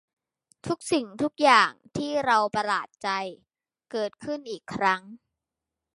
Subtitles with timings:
[0.67, 3.09] ทุกสิ่งทุกอย่างที่เราประหลาดใจ
[3.91, 5.01] เกิดขึ้นอีกครั้ง